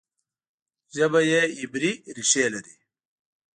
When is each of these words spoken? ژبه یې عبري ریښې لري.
ژبه 0.95 1.19
یې 1.31 1.41
عبري 1.59 1.91
ریښې 2.15 2.45
لري. 2.53 2.75